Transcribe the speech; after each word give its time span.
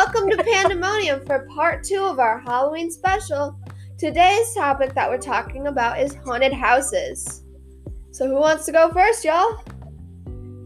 Welcome 0.00 0.30
to 0.30 0.44
Pandemonium 0.44 1.26
for 1.26 1.48
part 1.52 1.82
two 1.82 2.04
of 2.04 2.20
our 2.20 2.38
Halloween 2.38 2.88
special. 2.88 3.58
Today's 3.98 4.54
topic 4.54 4.94
that 4.94 5.10
we're 5.10 5.18
talking 5.18 5.66
about 5.66 5.98
is 5.98 6.14
haunted 6.14 6.52
houses. 6.52 7.42
So, 8.12 8.28
who 8.28 8.36
wants 8.36 8.64
to 8.66 8.72
go 8.72 8.92
first, 8.92 9.24
y'all? 9.24 9.60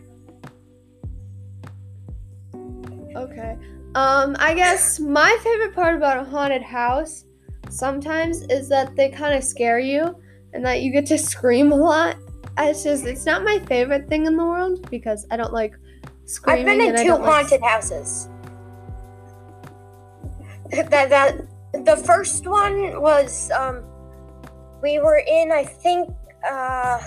Okay. 3.16 3.57
Um, 3.95 4.35
I 4.38 4.54
guess 4.54 4.99
my 4.99 5.38
favorite 5.41 5.73
part 5.73 5.95
about 5.95 6.17
a 6.17 6.29
haunted 6.29 6.62
house 6.62 7.23
sometimes 7.70 8.41
is 8.49 8.67
that 8.67 8.98
they 8.98 9.07
kind 9.12 9.34
of 9.34 9.45
scare 9.45 9.79
you 9.79 10.13
and 10.52 10.65
that 10.65 10.81
you 10.81 10.91
get 10.91 11.05
to 11.05 11.17
scream 11.17 11.71
a 11.71 11.77
lot. 11.77 12.17
It's 12.57 12.84
just, 12.84 13.05
it's 13.05 13.26
not 13.26 13.45
my 13.45 13.59
favorite 13.59 14.09
thing 14.09 14.26
in 14.26 14.35
the 14.35 14.43
world 14.43 14.91
because 14.91 15.26
I 15.31 15.38
don't 15.38 15.54
like. 15.54 15.76
I've 16.45 16.65
been 16.65 16.81
in 16.81 16.95
two 16.95 17.03
don't 17.03 17.21
like- 17.21 17.31
haunted 17.31 17.61
houses. 17.61 18.29
That 20.71 21.09
that 21.09 21.38
the 21.85 21.98
first 21.98 22.48
one 22.48 22.99
was 23.01 23.51
um 23.51 23.84
we 24.81 24.99
were 24.99 25.21
in 25.27 25.51
I 25.51 25.63
think 25.63 26.09
uh 26.49 26.99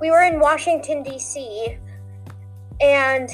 we 0.00 0.10
were 0.10 0.22
in 0.22 0.40
Washington 0.40 1.04
DC 1.04 1.78
and 2.80 3.28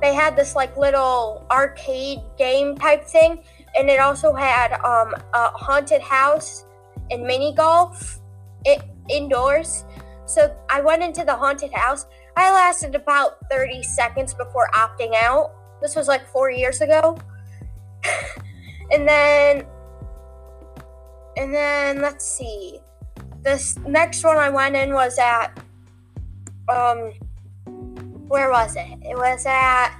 they 0.00 0.14
had 0.14 0.34
this 0.36 0.56
like 0.56 0.76
little 0.76 1.46
arcade 1.50 2.20
game 2.36 2.76
type 2.76 3.04
thing 3.04 3.42
and 3.76 3.88
it 3.88 4.00
also 4.00 4.32
had 4.34 4.72
um 4.84 5.14
a 5.34 5.48
haunted 5.50 6.02
house 6.02 6.64
and 7.10 7.22
mini 7.24 7.54
golf 7.54 8.20
it 8.64 8.82
indoors. 9.08 9.84
So 10.26 10.54
I 10.68 10.80
went 10.80 11.02
into 11.02 11.24
the 11.24 11.34
haunted 11.36 11.72
house 11.72 12.06
I 12.38 12.52
lasted 12.52 12.94
about 12.94 13.38
30 13.50 13.82
seconds 13.82 14.32
before 14.32 14.70
opting 14.72 15.12
out. 15.20 15.50
This 15.82 15.96
was 15.96 16.06
like 16.06 16.24
four 16.28 16.52
years 16.52 16.80
ago. 16.80 17.18
and 18.92 19.08
then, 19.08 19.66
and 21.36 21.52
then 21.52 22.00
let's 22.00 22.24
see. 22.24 22.78
This 23.42 23.76
next 23.78 24.22
one 24.22 24.36
I 24.36 24.50
went 24.50 24.76
in 24.76 24.94
was 24.94 25.18
at, 25.18 25.48
um, 26.68 27.10
where 28.28 28.52
was 28.52 28.76
it? 28.76 28.98
It 29.02 29.16
was 29.16 29.44
at 29.44 29.98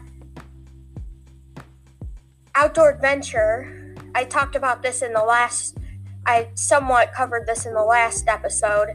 Outdoor 2.54 2.90
Adventure. 2.90 3.96
I 4.14 4.22
talked 4.22 4.54
about 4.54 4.80
this 4.80 5.02
in 5.02 5.12
the 5.12 5.24
last, 5.24 5.76
I 6.24 6.50
somewhat 6.54 7.12
covered 7.12 7.48
this 7.48 7.66
in 7.66 7.74
the 7.74 7.82
last 7.82 8.28
episode. 8.28 8.90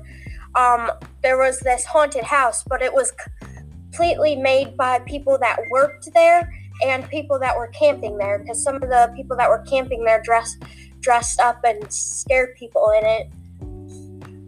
Um, 0.56 0.92
there 1.22 1.38
was 1.38 1.59
this 1.59 1.86
haunted 1.86 2.23
house, 2.23 2.64
but 2.64 2.82
it 2.82 2.94
was 2.94 3.12
completely 3.42 4.36
made 4.36 4.76
by 4.78 5.00
people 5.00 5.38
that 5.40 5.59
worked 5.70 6.14
there 6.14 6.52
and 6.84 7.08
people 7.09 7.40
that 7.40 7.56
were 7.56 7.68
camping 7.68 8.18
there 8.18 8.40
because 8.40 8.64
some 8.64 8.76
of 8.76 8.81
the 8.81 9.12
people 9.16 9.38
that 9.38 9.50
were 9.50 9.64
camping 9.70 10.04
there 10.04 10.22
dressed 10.24 10.64
dressed 11.00 11.40
up 11.40 11.59
and 11.64 11.92
scared 11.92 12.56
people 12.56 12.92
in 12.98 13.06
it. 13.06 13.28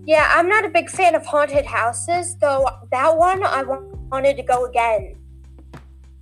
Yeah, 0.06 0.31
I'm 0.33 0.48
not 0.48 0.66
a 0.66 0.70
big 0.70 0.89
fan 0.89 1.16
of 1.16 1.26
haunted 1.26 1.66
houses, 1.66 2.38
though 2.38 2.67
that 2.92 3.17
one 3.17 3.44
I 3.44 3.64
wanted 3.64 4.38
to 4.38 4.44
go 4.44 4.66
again 4.66 5.16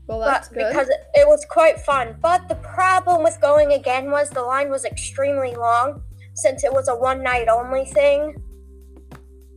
Well, 0.07 0.19
but 0.19 0.49
good. 0.53 0.69
because 0.69 0.89
it, 0.89 1.01
it 1.13 1.27
was 1.27 1.45
quite 1.49 1.79
fun. 1.81 2.15
But 2.21 2.47
the 2.47 2.55
problem 2.55 3.23
with 3.23 3.39
going 3.41 3.73
again 3.73 4.09
was 4.09 4.29
the 4.29 4.41
line 4.41 4.69
was 4.69 4.85
extremely 4.85 5.55
long 5.55 6.01
since 6.33 6.63
it 6.63 6.73
was 6.73 6.87
a 6.87 6.95
one 6.95 7.21
night 7.21 7.47
only 7.47 7.85
thing. 7.85 8.35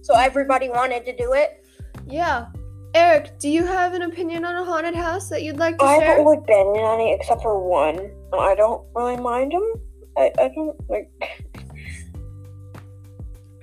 So 0.07 0.15
everybody 0.15 0.69
wanted 0.69 1.05
to 1.07 1.17
do 1.17 1.33
it. 1.33 1.67
Yeah. 2.07 2.47
Eric, 2.95 3.41
do 3.41 3.49
you 3.49 3.65
have 3.67 3.93
an 3.93 4.03
opinion 4.03 4.45
on 4.45 4.55
a 4.55 4.65
haunted 4.65 4.95
house 4.95 5.29
that 5.31 5.43
you'd 5.43 5.57
like 5.57 5.79
to 5.79 5.85
I 5.85 5.99
share? 5.99 6.07
haven't 6.07 6.25
really 6.27 6.45
been 6.47 6.77
in 6.77 6.81
any 6.81 7.13
except 7.13 7.43
for 7.43 7.59
one. 7.59 8.13
I 8.33 8.55
don't 8.55 8.87
really 8.95 9.17
mind 9.17 9.51
them. 9.51 9.75
I, 10.17 10.31
I 10.39 10.49
don't 10.55 10.77
like. 10.89 11.11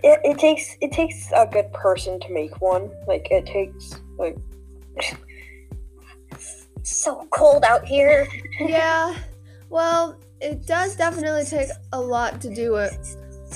It, 0.04 0.20
it 0.26 0.38
takes 0.38 0.76
it 0.82 0.92
takes 0.92 1.32
a 1.34 1.48
good 1.48 1.72
person 1.72 2.20
to 2.20 2.34
make 2.34 2.60
one. 2.62 2.92
Like 3.08 3.26
it 3.32 3.46
takes 3.46 4.02
like 4.20 4.36
so 6.82 7.26
cold 7.32 7.64
out 7.64 7.86
here. 7.86 8.28
yeah. 8.60 9.16
Well, 9.70 10.20
it 10.42 10.68
does 10.68 10.98
definitely 10.98 11.46
take 11.46 11.70
a 11.94 12.02
lot 12.02 12.42
to 12.42 12.54
do 12.54 12.76
it. 12.76 12.94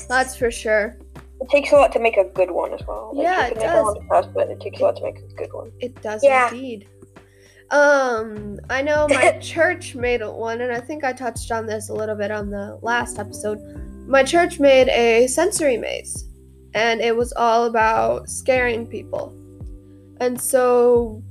That's 0.08 0.38
for 0.38 0.50
sure. 0.50 0.98
It 1.42 1.50
takes 1.50 1.72
a 1.72 1.75
lot 1.75 1.92
to 1.94 2.00
make 2.00 2.18
a 2.18 2.25
good 2.25 2.52
one 2.52 2.74
as 2.74 2.81
well. 2.88 3.12
Like, 3.14 3.24
Yeah, 3.24 3.40
you 3.48 3.52
it 3.52 3.53
can 3.53 3.58
make 3.58 3.68
does. 3.68 3.80
a 3.80 3.84
haunted 3.84 4.09
house, 4.09 4.25
but 4.34 4.50
it 4.50 4.59
takes 4.59 4.80
a 4.80 4.84
lot 4.84 4.96
to 4.98 5.03
make 5.03 5.18
a 5.20 5.34
good 5.36 5.53
one. 5.53 5.72
It 5.80 6.02
does 6.02 6.24
Yeah. 6.24 6.50
indeed. 6.52 6.88
Um, 7.70 8.59
I 8.70 8.81
know 8.81 9.08
my 9.09 9.31
church 9.42 9.94
made 9.96 10.22
one, 10.25 10.62
and 10.62 10.72
I 10.72 10.80
think 10.80 11.03
I 11.03 11.12
touched 11.14 11.52
on 11.52 11.66
this 11.66 11.90
a 11.90 11.94
little 11.94 12.16
bit 12.16 12.31
on 12.31 12.50
the 12.50 12.80
last 12.81 13.20
episode. 13.20 13.59
My 14.08 14.24
church 14.24 14.59
made 14.59 14.88
a 14.88 15.28
sensory 15.28 15.75
maze, 15.78 16.25
and 16.74 17.02
it 17.02 17.16
was 17.16 17.34
all 17.34 17.66
about 17.66 18.30
scaring 18.30 18.88
people. 18.88 19.34
And 20.22 20.40
so, 20.40 21.22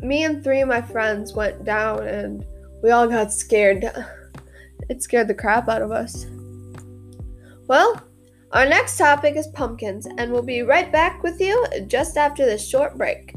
me 0.00 0.22
and 0.24 0.42
three 0.44 0.60
of 0.60 0.68
my 0.68 0.80
friends 0.80 1.34
went 1.34 1.64
down, 1.64 2.06
and 2.06 2.44
we 2.82 2.90
all 2.90 3.06
got 3.08 3.32
scared. 3.32 3.84
It 4.88 5.02
scared 5.02 5.26
the 5.26 5.34
crap 5.34 5.68
out 5.68 5.82
of 5.82 5.90
us. 5.90 6.26
Well, 7.66 8.00
our 8.52 8.64
next 8.64 8.96
topic 8.96 9.36
is 9.36 9.48
pumpkins, 9.48 10.06
and 10.18 10.32
we'll 10.32 10.42
be 10.42 10.62
right 10.62 10.90
back 10.92 11.22
with 11.22 11.40
you 11.40 11.66
just 11.86 12.16
after 12.16 12.44
this 12.44 12.66
short 12.66 12.96
break. 12.96 13.34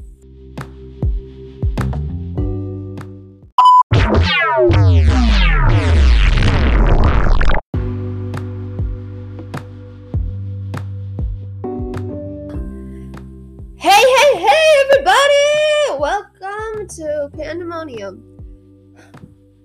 Hey, 13.78 14.04
hey, 14.04 14.36
hey, 14.36 14.68
everybody! 14.84 16.00
Welcome 16.00 16.88
to 16.88 17.30
Pandemonium. 17.36 18.26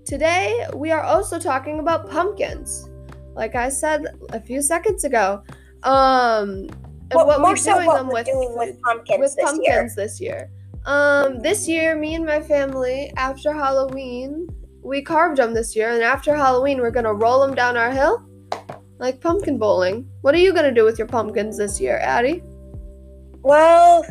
Today, 0.06 0.66
we 0.74 0.90
are 0.90 1.02
also 1.02 1.38
talking 1.38 1.80
about 1.80 2.10
pumpkins. 2.10 2.88
Like 3.34 3.54
I 3.54 3.68
said 3.68 4.06
a 4.30 4.40
few 4.40 4.62
seconds 4.62 5.04
ago. 5.04 5.42
Um, 5.82 6.68
Well, 7.12 7.26
what 7.26 7.40
more 7.40 7.50
we're 7.50 7.56
so 7.56 7.74
doing 7.74 7.86
what 7.86 7.98
them 7.98 8.06
we're 8.08 8.14
with, 8.14 8.26
doing 8.26 8.56
with 8.56 8.80
pumpkins 8.82 9.18
with 9.20 9.36
this 9.36 9.44
pumpkins 9.44 9.66
year. 9.66 9.92
this 9.96 10.20
year. 10.20 10.50
Um, 10.86 11.40
this 11.40 11.66
year, 11.68 11.96
me 11.96 12.14
and 12.14 12.24
my 12.26 12.40
family, 12.40 13.12
after 13.16 13.52
Halloween, 13.52 14.48
we 14.82 15.02
carved 15.02 15.38
them 15.38 15.54
this 15.54 15.74
year, 15.74 15.90
and 15.90 16.02
after 16.02 16.34
Halloween, 16.34 16.80
we're 16.80 16.90
gonna 16.90 17.12
roll 17.14 17.40
them 17.40 17.54
down 17.54 17.76
our 17.76 17.90
hill, 17.90 18.22
like 18.98 19.20
pumpkin 19.20 19.58
bowling. 19.58 20.06
What 20.20 20.34
are 20.34 20.38
you 20.38 20.52
gonna 20.52 20.72
do 20.72 20.84
with 20.84 20.98
your 20.98 21.08
pumpkins 21.08 21.56
this 21.56 21.80
year, 21.80 21.98
Addie? 22.02 22.42
Well, 23.42 24.04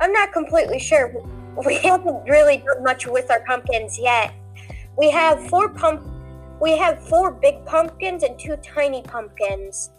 I'm 0.00 0.12
not 0.12 0.32
completely 0.32 0.78
sure. 0.78 1.12
We 1.66 1.76
haven't 1.76 2.24
really 2.24 2.58
done 2.58 2.82
much 2.84 3.06
with 3.06 3.30
our 3.30 3.44
pumpkins 3.44 3.98
yet. 3.98 4.32
We 4.96 5.10
have 5.10 5.46
four 5.48 5.68
pump 5.68 6.02
we 6.60 6.76
have 6.76 7.02
four 7.08 7.30
big 7.32 7.64
pumpkins 7.64 8.22
and 8.22 8.38
two 8.38 8.56
tiny 8.56 9.02
pumpkins. 9.02 9.90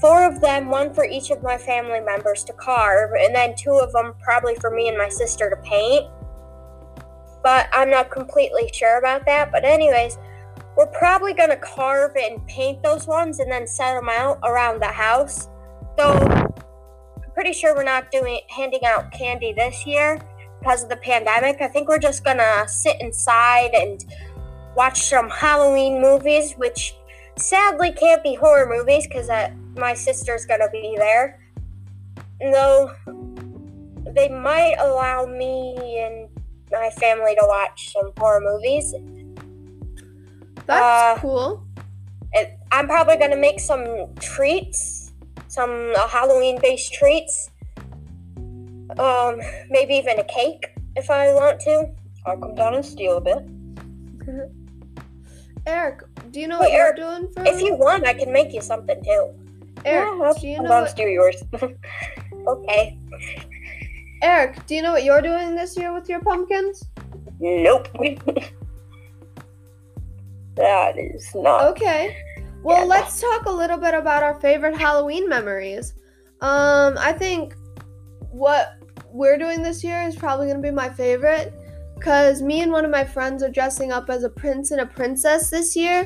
Four 0.00 0.24
of 0.24 0.40
them, 0.40 0.68
one 0.68 0.92
for 0.92 1.04
each 1.04 1.30
of 1.30 1.42
my 1.42 1.56
family 1.56 2.00
members 2.00 2.44
to 2.44 2.52
carve, 2.52 3.12
and 3.18 3.34
then 3.34 3.54
two 3.56 3.78
of 3.78 3.92
them 3.92 4.14
probably 4.22 4.54
for 4.56 4.70
me 4.70 4.88
and 4.88 4.98
my 4.98 5.08
sister 5.08 5.48
to 5.48 5.56
paint. 5.62 6.06
But 7.42 7.68
I'm 7.72 7.90
not 7.90 8.10
completely 8.10 8.70
sure 8.72 8.98
about 8.98 9.24
that. 9.26 9.50
But 9.50 9.64
anyways, 9.64 10.18
we're 10.76 10.86
probably 10.86 11.34
gonna 11.34 11.56
carve 11.56 12.16
and 12.16 12.46
paint 12.46 12.82
those 12.82 13.06
ones 13.06 13.40
and 13.40 13.50
then 13.50 13.66
set 13.66 13.94
them 13.94 14.08
out 14.08 14.38
around 14.44 14.80
the 14.80 14.86
house. 14.86 15.48
So 15.98 16.12
I'm 16.12 17.30
pretty 17.34 17.52
sure 17.52 17.74
we're 17.74 17.84
not 17.84 18.10
doing 18.10 18.40
handing 18.48 18.84
out 18.84 19.12
candy 19.12 19.52
this 19.52 19.86
year 19.86 20.20
because 20.58 20.82
of 20.82 20.88
the 20.88 20.96
pandemic. 20.96 21.60
I 21.60 21.68
think 21.68 21.88
we're 21.88 21.98
just 21.98 22.24
gonna 22.24 22.64
sit 22.66 23.00
inside 23.00 23.70
and 23.74 24.04
watch 24.74 25.02
some 25.02 25.28
Halloween 25.28 26.00
movies, 26.00 26.54
which 26.54 26.94
sadly 27.36 27.92
can't 27.92 28.22
be 28.22 28.34
horror 28.34 28.66
movies 28.68 29.06
because 29.06 29.28
my 29.76 29.94
sister's 29.94 30.44
gonna 30.44 30.70
be 30.70 30.94
there. 30.96 31.40
Though 32.40 32.92
they 34.14 34.28
might 34.28 34.76
allow 34.78 35.26
me 35.26 36.00
and 36.00 36.28
my 36.70 36.90
family 36.90 37.34
to 37.34 37.44
watch 37.46 37.92
some 37.92 38.12
horror 38.18 38.40
movies. 38.40 38.94
That's 40.66 41.18
Uh, 41.18 41.20
cool. 41.20 41.64
And 42.34 42.48
I'm 42.72 42.86
probably 42.86 43.16
gonna 43.16 43.36
make 43.36 43.60
some 43.60 44.14
treats, 44.20 45.12
some 45.48 45.92
uh, 45.96 46.08
Halloween-based 46.08 46.92
treats. 46.92 47.50
Um, 48.98 49.40
maybe 49.70 49.94
even 49.94 50.18
a 50.18 50.24
cake 50.24 50.66
if 50.96 51.10
I 51.10 51.32
want 51.32 51.60
to. 51.60 51.86
I'll 52.26 52.38
come 52.38 52.54
down 52.54 52.74
and 52.74 52.84
steal 52.84 53.16
a 53.16 53.20
bit. 53.20 53.38
Eric, 55.66 56.02
do 56.30 56.40
you 56.40 56.48
know 56.48 56.60
Wait, 56.60 56.70
what 56.70 56.76
you're 56.76 56.94
doing 56.94 57.28
for? 57.32 57.44
If 57.46 57.60
you 57.60 57.74
want, 57.76 58.06
I 58.06 58.14
can 58.14 58.32
make 58.32 58.52
you 58.52 58.60
something 58.60 59.02
too. 59.04 59.34
Eric, 59.84 60.10
yeah, 60.20 60.32
do 60.40 60.46
you 60.48 60.56
come 60.56 60.64
know 60.66 60.80
what, 60.80 60.90
steal 60.90 61.08
yours. 61.08 61.42
Okay. 62.46 62.98
Eric, 64.20 64.66
do 64.66 64.74
you 64.74 64.82
know 64.82 64.90
what 64.92 65.04
you're 65.04 65.22
doing 65.22 65.54
this 65.54 65.76
year 65.76 65.92
with 65.94 66.08
your 66.08 66.20
pumpkins? 66.20 66.82
Nope. 67.38 67.86
that 70.56 70.98
is 70.98 71.30
not. 71.34 71.64
Okay. 71.70 72.16
Well, 72.62 72.78
Yeah. 72.78 72.84
let's 72.84 73.20
talk 73.20 73.46
a 73.46 73.50
little 73.50 73.78
bit 73.78 73.94
about 73.94 74.24
our 74.24 74.40
favorite 74.40 74.76
Halloween 74.76 75.28
memories. 75.28 75.94
Um, 76.40 76.96
I 76.98 77.12
think 77.12 77.54
what 78.32 78.74
we're 79.12 79.38
doing 79.38 79.62
this 79.62 79.84
year 79.84 80.02
is 80.02 80.16
probably 80.16 80.46
going 80.46 80.56
to 80.60 80.62
be 80.62 80.74
my 80.74 80.88
favorite 80.88 81.54
because 82.02 82.42
me 82.42 82.62
and 82.62 82.72
one 82.72 82.84
of 82.84 82.90
my 82.90 83.04
friends 83.04 83.44
are 83.44 83.48
dressing 83.48 83.92
up 83.92 84.10
as 84.10 84.24
a 84.24 84.28
prince 84.28 84.72
and 84.72 84.80
a 84.80 84.86
princess 84.86 85.50
this 85.50 85.76
year, 85.76 86.04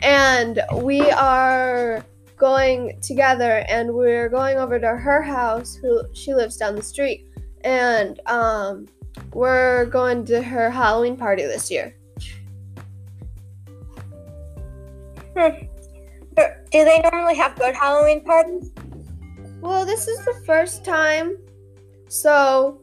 and 0.00 0.62
we 0.76 1.00
are 1.10 2.04
going 2.36 2.96
together 3.02 3.64
and 3.68 3.92
we're 3.92 4.28
going 4.28 4.56
over 4.58 4.78
to 4.78 4.86
her 4.86 5.20
house 5.20 5.74
who 5.74 6.02
she 6.12 6.32
lives 6.32 6.56
down 6.56 6.76
the 6.76 6.82
street 6.82 7.28
and 7.62 8.20
um 8.26 8.88
we're 9.32 9.86
going 9.86 10.24
to 10.24 10.42
her 10.42 10.68
Halloween 10.70 11.16
party 11.16 11.42
this 11.42 11.70
year. 11.70 11.94
Do 15.36 15.50
do 16.36 16.84
they 16.84 17.00
normally 17.12 17.34
have 17.34 17.56
good 17.58 17.74
Halloween 17.74 18.24
parties? 18.24 18.70
Well, 19.60 19.84
this 19.84 20.06
is 20.06 20.24
the 20.24 20.40
first 20.46 20.84
time, 20.84 21.36
so 22.08 22.80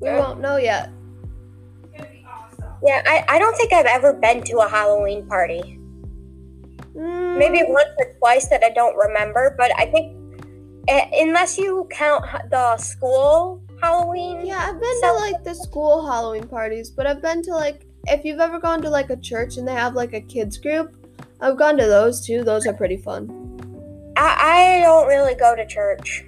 we 0.00 0.10
won't 0.10 0.40
know 0.40 0.56
yet. 0.56 0.90
Yeah, 2.84 3.02
I, 3.06 3.24
I 3.28 3.38
don't 3.38 3.56
think 3.56 3.72
I've 3.72 3.86
ever 3.86 4.12
been 4.12 4.42
to 4.44 4.58
a 4.58 4.68
Halloween 4.68 5.26
party. 5.26 5.78
Mm, 6.94 7.38
Maybe 7.38 7.62
once 7.66 7.88
or 7.98 8.12
twice 8.18 8.48
that 8.48 8.62
I 8.62 8.70
don't 8.70 8.94
remember, 8.96 9.54
but 9.56 9.72
I 9.78 9.86
think 9.86 10.16
eh, 10.88 11.08
unless 11.14 11.56
you 11.56 11.88
count 11.90 12.24
the 12.50 12.76
school 12.76 13.62
Halloween. 13.80 14.46
Yeah, 14.46 14.58
I've 14.68 14.80
been 14.80 15.00
to 15.02 15.12
like 15.14 15.44
the 15.44 15.54
school 15.54 16.06
Halloween 16.06 16.46
parties, 16.46 16.90
but 16.90 17.06
I've 17.06 17.22
been 17.22 17.42
to 17.42 17.50
like 17.52 17.86
if 18.06 18.24
you've 18.24 18.40
ever 18.40 18.58
gone 18.58 18.82
to 18.82 18.90
like 18.90 19.10
a 19.10 19.16
church 19.16 19.56
and 19.56 19.66
they 19.66 19.72
have 19.72 19.94
like 19.94 20.12
a 20.12 20.20
kids 20.20 20.58
group, 20.58 20.94
I've 21.40 21.56
gone 21.56 21.76
to 21.78 21.86
those 21.86 22.24
too. 22.24 22.44
Those 22.44 22.66
are 22.66 22.74
pretty 22.74 22.98
fun. 22.98 24.12
I, 24.16 24.78
I 24.78 24.80
don't 24.82 25.08
really 25.08 25.34
go 25.34 25.56
to 25.56 25.66
church. 25.66 26.24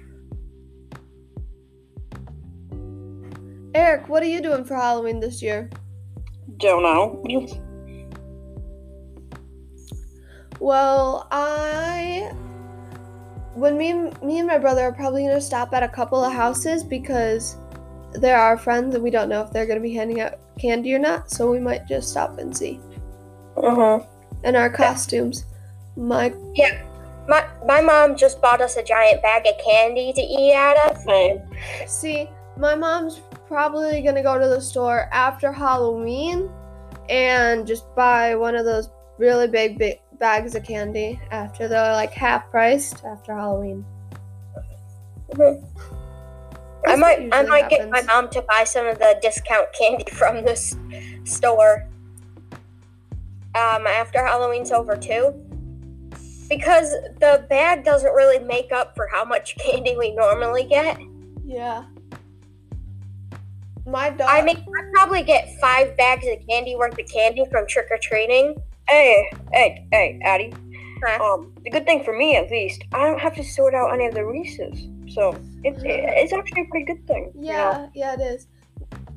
Eric, 3.73 4.09
what 4.09 4.23
are 4.23 4.27
you 4.27 4.41
doing 4.41 4.63
for 4.63 4.75
Halloween 4.75 5.19
this 5.19 5.41
year? 5.41 5.69
Don't 6.57 6.83
know. 6.83 7.23
Well, 10.59 11.27
I 11.31 12.31
when 13.53 13.77
me 13.77 13.93
me 14.23 14.39
and 14.39 14.47
my 14.47 14.57
brother 14.57 14.81
are 14.81 14.93
probably 14.93 15.23
gonna 15.23 15.41
stop 15.41 15.73
at 15.73 15.83
a 15.83 15.87
couple 15.87 16.23
of 16.23 16.33
houses 16.33 16.83
because 16.83 17.57
they're 18.13 18.39
our 18.39 18.57
friends 18.57 18.95
and 18.95 19.03
we 19.03 19.11
don't 19.11 19.29
know 19.29 19.43
if 19.43 19.51
they're 19.51 19.65
gonna 19.67 19.79
be 19.79 19.93
handing 19.93 20.21
out 20.21 20.39
candy 20.59 20.93
or 20.93 20.99
not, 20.99 21.29
so 21.29 21.51
we 21.51 21.59
might 21.59 21.87
just 21.87 22.09
stop 22.09 22.39
and 22.39 22.55
see. 22.55 22.79
Uh 23.55 23.75
huh. 23.75 23.99
And 24.43 24.55
our 24.55 24.69
costumes. 24.69 25.45
My 25.95 26.33
yeah. 26.55 26.83
My 27.27 27.45
my 27.65 27.81
mom 27.81 28.15
just 28.15 28.41
bought 28.41 28.61
us 28.61 28.77
a 28.77 28.83
giant 28.83 29.21
bag 29.21 29.45
of 29.45 29.53
candy 29.63 30.13
to 30.13 30.21
eat 30.21 30.53
out 30.53 30.89
of. 30.89 30.97
Same. 31.01 31.41
see, 31.87 32.29
my 32.57 32.73
mom's 32.73 33.21
probably 33.47 34.01
gonna 34.01 34.23
go 34.23 34.37
to 34.37 34.47
the 34.47 34.61
store 34.61 35.09
after 35.11 35.51
Halloween 35.51 36.49
and 37.09 37.65
just 37.65 37.83
buy 37.95 38.35
one 38.35 38.55
of 38.55 38.65
those 38.65 38.89
really 39.17 39.47
big, 39.47 39.77
big 39.77 39.99
bags 40.19 40.55
of 40.55 40.63
candy 40.63 41.19
after 41.31 41.67
they're 41.67 41.93
like 41.93 42.11
half 42.11 42.49
priced 42.49 43.03
after 43.05 43.33
Halloween. 43.33 43.85
I 46.85 46.95
might 46.95 47.29
I 47.33 47.43
might 47.43 47.69
get 47.69 47.89
my 47.89 48.01
mom 48.03 48.29
to 48.29 48.41
buy 48.43 48.63
some 48.63 48.85
of 48.87 48.97
the 48.99 49.17
discount 49.21 49.67
candy 49.77 50.05
from 50.11 50.43
this 50.43 50.75
store. 51.25 51.87
Um, 53.55 53.87
after 53.87 54.23
Halloween's 54.23 54.71
over 54.71 54.95
too. 54.95 55.33
Because 56.47 56.91
the 57.19 57.45
bag 57.49 57.83
doesn't 57.83 58.13
really 58.13 58.39
make 58.39 58.71
up 58.71 58.95
for 58.95 59.07
how 59.07 59.25
much 59.25 59.57
candy 59.59 59.97
we 59.97 60.11
normally 60.15 60.63
get. 60.63 60.99
Yeah. 61.45 61.85
My 63.87 64.09
dog. 64.09 64.27
I 64.29 64.41
mean, 64.41 64.57
I 64.57 64.91
probably 64.93 65.23
get 65.23 65.57
five 65.61 65.95
bags 65.95 66.25
of 66.27 66.45
candy 66.47 66.75
worth 66.75 66.99
of 66.99 67.07
candy 67.07 67.45
from 67.49 67.65
trick 67.67 67.87
or 67.89 67.97
treating. 68.01 68.55
Hey, 68.89 69.29
hey, 69.53 69.87
hey, 69.91 70.19
Addie. 70.23 70.53
Huh? 71.05 71.23
Um, 71.23 71.53
the 71.63 71.69
good 71.69 71.85
thing 71.85 72.03
for 72.03 72.15
me, 72.15 72.35
at 72.35 72.51
least, 72.51 72.83
I 72.93 73.05
don't 73.05 73.19
have 73.19 73.33
to 73.35 73.43
sort 73.43 73.73
out 73.73 73.93
any 73.93 74.07
of 74.07 74.13
the 74.13 74.25
Reese's, 74.25 74.87
so 75.13 75.29
it, 75.63 75.77
it, 75.77 75.83
it's 75.85 76.33
actually 76.33 76.63
a 76.63 76.65
pretty 76.65 76.85
good 76.85 77.05
thing. 77.07 77.31
you 77.35 77.41
know? 77.43 77.47
yeah, 77.53 77.87
yeah, 77.93 78.13
it 78.13 78.21
is. 78.21 78.47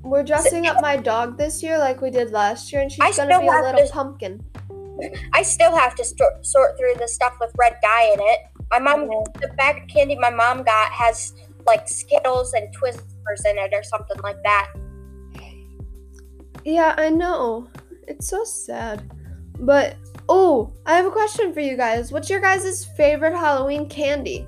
We're 0.02 0.22
dressing 0.22 0.66
up 0.66 0.80
my 0.80 0.96
dog 0.96 1.36
this 1.36 1.62
year 1.62 1.78
like 1.78 2.00
we 2.00 2.10
did 2.10 2.30
last 2.30 2.72
year, 2.72 2.82
and 2.82 2.92
she's 2.92 3.18
I 3.18 3.28
gonna 3.28 3.40
be 3.40 3.48
a 3.48 3.50
little 3.50 3.86
to- 3.86 3.92
pumpkin. 3.92 4.44
I 5.32 5.42
still 5.42 5.74
have 5.74 5.94
to 5.96 6.04
sort 6.04 6.46
sort 6.46 6.78
through 6.78 6.94
the 6.98 7.08
stuff 7.08 7.34
with 7.40 7.50
red 7.58 7.76
dye 7.82 8.12
in 8.12 8.20
it. 8.20 8.40
My 8.70 8.78
mom, 8.78 9.08
the 9.40 9.48
bag 9.56 9.82
of 9.82 9.88
candy 9.88 10.16
my 10.16 10.30
mom 10.30 10.62
got 10.62 10.90
has 10.92 11.32
like 11.66 11.88
Skittles 11.88 12.52
and 12.52 12.72
Twizzlers 13.28 13.50
in 13.50 13.58
it 13.58 13.72
or 13.72 13.82
something 13.82 14.20
like 14.22 14.42
that. 14.44 14.70
Yeah, 16.64 16.94
I 16.98 17.08
know. 17.08 17.68
It's 18.06 18.28
so 18.28 18.44
sad. 18.44 19.10
But 19.58 19.96
oh, 20.28 20.72
I 20.86 20.94
have 20.96 21.06
a 21.06 21.10
question 21.10 21.52
for 21.52 21.60
you 21.60 21.76
guys. 21.76 22.12
What's 22.12 22.30
your 22.30 22.40
guys' 22.40 22.86
favorite 22.96 23.34
Halloween 23.36 23.88
candy? 23.88 24.46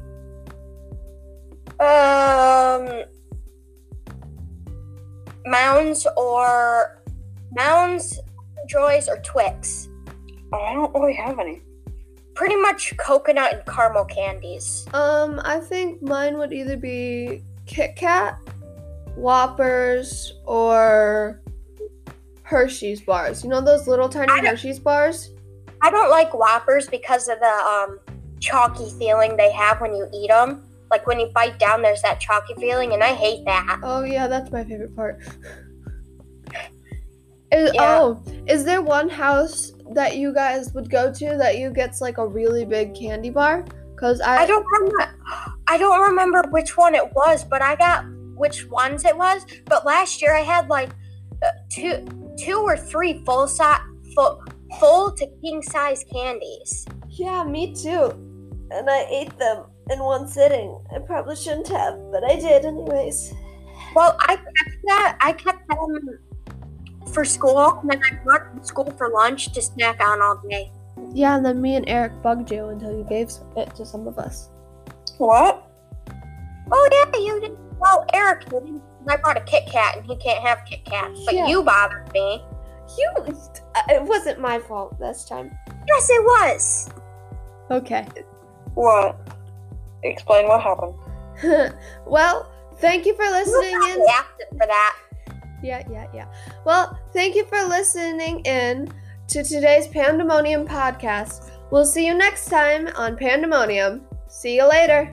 Um, 1.81 3.03
Mounds 5.47 6.07
or 6.17 7.03
Mounds, 7.53 8.19
Joys 8.69 9.09
or 9.09 9.19
Twix. 9.19 9.89
Oh, 10.53 10.61
I 10.61 10.75
don't 10.75 10.95
really 10.95 11.15
have 11.15 11.39
any. 11.39 11.63
Pretty 12.35 12.57
much 12.57 12.97
coconut 12.97 13.53
and 13.53 13.67
caramel 13.67 14.05
candies. 14.05 14.87
Um, 14.95 15.41
I 15.45 15.61
think 15.61 16.03
mine 16.03 16.39
would 16.39 16.53
either 16.53 16.77
be 16.77 17.43
Kit 17.67 17.97
Kat, 17.97 18.39
Whoppers, 19.17 20.35
or 20.47 21.43
Hershey's 22.43 23.01
bars. 23.01 23.43
You 23.43 23.51
know 23.51 23.61
those 23.61 23.87
little 23.87 24.09
tiny 24.09 24.47
Hershey's 24.47 24.79
bars? 24.79 25.31
I 25.81 25.91
don't 25.91 26.11
like 26.11 26.33
Whoppers 26.33 26.89
because 26.89 27.29
of 27.29 27.39
the 27.41 27.47
um 27.47 27.99
chalky 28.41 28.91
feeling 28.99 29.37
they 29.37 29.53
have 29.53 29.81
when 29.81 29.95
you 29.95 30.09
eat 30.13 30.29
them. 30.29 30.65
Like 30.91 31.07
when 31.07 31.19
you 31.19 31.29
bite 31.35 31.59
down, 31.59 31.81
there's 31.81 32.03
that 32.03 32.21
chalky 32.21 32.55
feeling, 32.55 32.93
and 32.93 33.03
I 33.03 33.15
hate 33.15 33.45
that. 33.47 33.81
Oh 33.83 34.05
yeah, 34.05 34.27
that's 34.27 34.51
my 34.51 34.65
favorite 34.65 34.95
part. 34.95 35.21
Is, 37.53 37.71
Yeah. 37.75 37.99
Oh, 38.01 38.23
is 38.47 38.65
there 38.65 38.81
one 38.81 39.11
house 39.11 39.73
that 39.93 40.17
you 40.17 40.33
guys 40.33 40.73
would 40.73 40.89
go 40.89 41.13
to 41.13 41.37
that 41.37 41.59
you 41.59 41.71
gets 41.71 42.01
like 42.01 42.17
a 42.17 42.27
really 42.27 42.65
big 42.65 42.95
candy 42.95 43.29
bar? 43.29 43.67
Cause 43.97 44.23
I, 44.23 44.39
I 44.39 44.47
don't 44.47 44.65
remember. 44.65 45.15
I 45.69 45.77
don't 45.77 46.01
remember 46.01 46.43
which 46.51 46.79
one 46.79 46.95
it 46.95 47.13
was, 47.15 47.45
but 47.45 47.61
I 47.61 47.77
got 47.77 48.07
which 48.43 48.67
ones 48.69 49.05
it 49.05 49.17
was. 49.17 49.47
But 49.67 49.87
last 49.87 50.21
year 50.21 50.35
I 50.35 50.41
had 50.41 50.69
like 50.69 50.91
uh, 51.43 51.51
two, 51.71 52.05
two 52.37 52.59
or 52.59 52.77
three 52.77 53.23
full 53.25 53.47
size, 53.47 53.81
full, 54.17 54.43
full 54.81 55.13
to 55.13 55.27
king 55.41 55.63
size 55.63 56.05
candies. 56.13 56.85
yeah, 57.09 57.45
me 57.45 57.73
too. 57.73 58.11
And 58.73 58.91
I 58.91 59.07
ate 59.09 59.39
them 59.39 59.67
in 59.91 60.01
one 60.01 60.27
sitting. 60.27 60.77
I 60.95 60.99
probably 60.99 61.37
shouldn't 61.37 61.69
have, 61.69 61.95
but 62.11 62.25
I 62.25 62.35
did 62.37 62.65
anyways. 62.65 63.33
Well, 63.95 64.17
I 64.21 64.35
kept 64.37 64.77
that. 64.89 65.17
I 65.21 65.33
kept 65.33 65.69
them 65.69 66.19
for 67.13 67.25
school, 67.25 67.79
and 67.81 67.91
then 67.91 68.01
I 68.03 68.25
brought 68.25 68.45
them 68.49 68.61
to 68.61 68.67
school 68.67 68.91
for 68.99 69.11
lunch 69.11 69.53
to 69.53 69.63
snack 69.63 70.01
on 70.01 70.21
all 70.21 70.43
day. 70.49 70.73
Yeah, 71.13 71.37
and 71.37 71.45
then 71.45 71.61
me 71.61 71.77
and 71.77 71.87
Eric 71.89 72.23
bugged 72.23 72.51
you 72.51 72.69
until 72.69 72.93
you 72.97 73.05
gave 73.09 73.31
it 73.57 73.75
to 73.77 73.85
some 73.85 74.09
of 74.09 74.19
us. 74.19 74.49
What? 75.19 75.69
Oh 76.73 76.89
yeah, 76.91 77.19
you 77.19 77.41
did. 77.41 77.57
Well, 77.83 78.07
Eric 78.15 78.49
didn't. 78.49 78.81
I 79.09 79.17
brought 79.17 79.37
a 79.37 79.41
Kit 79.41 79.65
Kat, 79.71 79.97
and 79.97 80.07
he 80.07 80.15
can't 80.17 80.39
have 80.47 80.65
Kit 80.65 80.85
Kats. 80.85 81.21
But 81.27 81.35
Yeah. 81.35 81.47
you 81.49 81.65
bothered 81.65 82.13
me. 82.13 82.45
You, 82.97 83.11
uh, 83.19 83.83
it 83.89 84.03
wasn't 84.05 84.39
my 84.39 84.61
fault 84.61 84.97
this 85.01 85.25
time. 85.25 85.51
Yes, 85.89 86.09
it 86.11 86.23
was. 86.23 86.91
Okay. 87.73 88.07
What? 88.75 89.17
Explain 90.05 90.47
what 90.47 90.63
happened. 90.63 90.95
well, 92.07 92.49
thank 92.77 93.05
you 93.07 93.15
for 93.17 93.25
listening 93.25 93.71
You 93.73 93.95
in. 93.95 94.01
reacted 94.01 94.47
for 94.53 94.67
that. 94.67 94.97
Yeah, 95.63 95.83
yeah, 95.91 96.07
yeah. 96.15 96.27
Well, 96.65 96.97
thank 97.13 97.35
you 97.35 97.45
for 97.47 97.63
listening 97.65 98.41
in 98.41 98.93
to 99.29 99.43
today's 99.43 99.89
Pandemonium 99.89 100.67
podcast. 100.69 101.51
We'll 101.71 101.87
see 101.87 102.07
you 102.07 102.15
next 102.15 102.47
time 102.47 102.89
on 102.97 103.17
Pandemonium. 103.17 104.03
See 104.29 104.57
you 104.57 104.69
later. 104.69 105.13